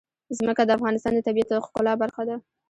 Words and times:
ځمکه 0.37 0.61
د 0.65 0.69
افغانستان 0.77 1.11
د 1.15 1.19
طبیعت 1.27 1.47
د 1.49 1.53
ښکلا 1.65 1.93
برخه 2.03 2.21
ده. 2.29 2.35